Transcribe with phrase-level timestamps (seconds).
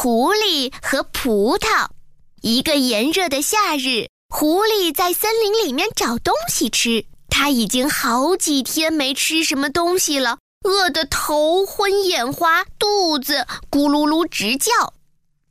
[0.00, 1.88] 狐狸和葡萄。
[2.40, 7.04] 一个炎热的夏日，狐狸在森林里面找东西吃。
[7.28, 14.70] 它已经好几天没吃什么东西了，饿得头昏眼花，肚子咕噜噜直叫。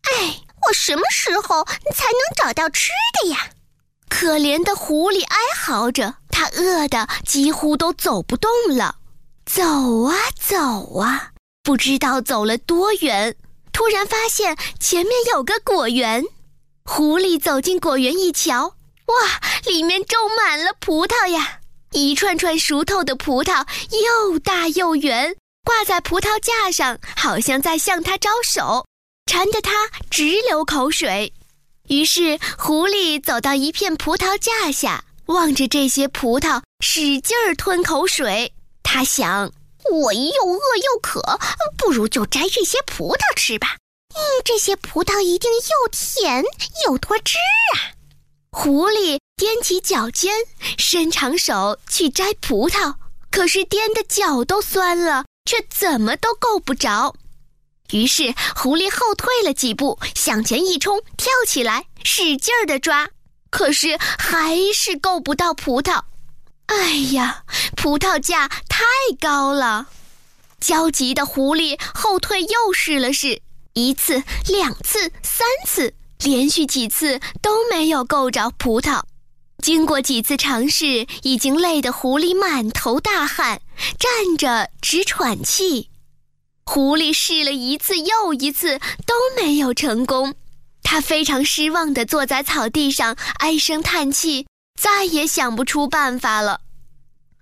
[0.03, 3.49] 哎，我什么时候才能找到吃的呀？
[4.07, 8.95] 可怜的狐狸哀嚎着，它饿得几乎都走不动了。
[9.45, 13.35] 走啊走啊，不知道走了多远，
[13.77, 16.23] 突然发现前面有个果园。
[16.83, 18.69] 狐狸走进果园一瞧，
[19.05, 19.15] 哇，
[19.67, 21.59] 里面种满了葡萄呀！
[21.91, 28.87] 一串串熟透的葡萄，又大又圆，挂在葡萄架上，好像在向它招手，
[29.31, 29.71] 馋得它
[30.09, 31.31] 直流口水。
[31.87, 38.53] 于是，狐狸走到一片葡萄架下，望着这些葡萄，使劲儿吞口水。
[38.81, 39.51] 他想：
[39.91, 41.39] 我又饿又渴，
[41.77, 43.77] 不如就摘这些葡萄吃吧。
[44.15, 46.43] 嗯，这些葡萄一定又甜
[46.85, 47.37] 又多汁
[47.75, 47.93] 啊！
[48.51, 50.33] 狐狸踮起脚尖，
[50.77, 52.95] 伸长手去摘葡萄，
[53.29, 57.15] 可是踮的脚都酸了，却怎么都够不着。
[57.91, 63.09] 于是狐狸后退了几步，向前一冲，跳起来，使劲儿的抓，
[63.51, 66.03] 可是还是够不到葡萄。
[66.65, 67.43] 哎呀，
[67.77, 68.83] 葡萄架太
[69.21, 69.87] 高了！
[70.59, 73.41] 焦急的狐狸后退又试了试。
[73.73, 79.03] 一次、两次、三次，连续几次都没有够着葡萄。
[79.63, 83.61] 经过几次尝试，已经累得狐狸满头大汗，
[83.99, 85.91] 站着直喘气。
[86.65, 90.33] 狐狸试了一次又一次都没有成功，
[90.81, 94.47] 他非常失望地坐在草地上，唉声叹气，
[94.81, 96.61] 再也想不出办法了。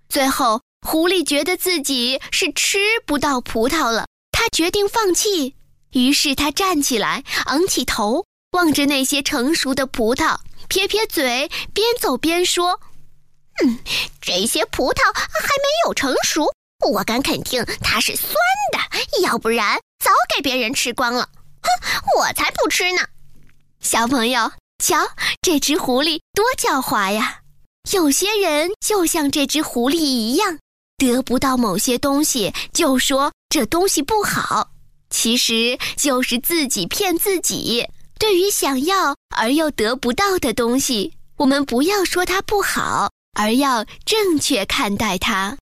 [0.10, 5.56] 最后，狐狸觉得自己是吃不到葡萄了，他决定放弃。
[5.92, 12.80] 于是他站起来，昂起头，望着那些成熟的葡萄，撇撇嘴，边走边说
[13.64, 13.80] ：“嗯，
[14.22, 16.52] 这些葡萄还没有成熟，
[16.92, 18.34] 我敢肯定它是酸
[18.72, 21.30] 的，要不然早给别人吃光了。
[21.62, 21.70] 哼，
[22.20, 23.02] 我才不吃呢！”
[23.80, 24.52] 小朋友，
[24.84, 24.98] 瞧
[25.42, 27.40] 这只狐狸多狡猾呀！
[27.94, 30.58] 有些人就像这只狐狸一样，
[30.98, 34.72] 得不到某些东西，就说这东西不好。
[35.10, 37.88] 其实就是自己骗自己。
[38.18, 45.58] 对于想要而又得不到的东西，我们不要说它不好，而要正确看待它。